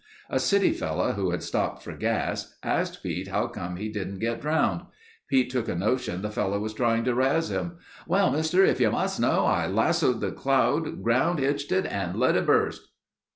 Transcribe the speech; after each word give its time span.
A 0.31 0.39
city 0.39 0.71
fellow 0.71 1.11
who 1.11 1.29
had 1.29 1.43
stopped 1.43 1.83
for 1.83 1.91
gas, 1.93 2.55
asked 2.63 3.03
Pete 3.03 3.27
how 3.27 3.45
come 3.45 3.75
he 3.75 3.87
didn't 3.87 4.17
get 4.17 4.41
drowned. 4.41 4.81
Pete 5.27 5.51
took 5.51 5.69
a 5.69 5.75
notion 5.75 6.23
the 6.23 6.31
fellow 6.31 6.57
was 6.59 6.73
trying 6.73 7.03
to 7.03 7.13
razz 7.13 7.51
him. 7.51 7.77
'Well, 8.07 8.31
Mister, 8.31 8.65
if 8.65 8.79
you 8.79 8.89
must 8.89 9.19
know, 9.19 9.45
I 9.45 9.67
lassoed 9.67 10.19
the 10.19 10.31
cloud, 10.31 11.03
ground 11.03 11.37
hitched 11.37 11.71
it 11.71 11.85
and 11.85 12.17
let 12.19 12.35
it 12.35 12.47
bust.... 12.47 12.81